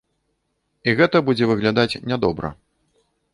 І 0.87 0.95
гэта 0.99 1.21
будзе 1.27 1.45
выглядаць 1.51 1.99
не 2.13 2.17
добра. 2.25 2.53